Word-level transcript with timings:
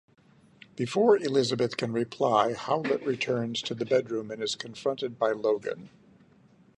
Before 0.75 1.15
Elizabeth 1.15 1.77
can 1.77 1.93
reply, 1.93 2.53
Howlett 2.55 3.03
returns 3.03 3.61
to 3.61 3.75
the 3.75 3.85
bedroom 3.85 4.31
and 4.31 4.41
is 4.41 4.55
confronted 4.55 5.19
by 5.19 5.29
Logan. 5.29 5.91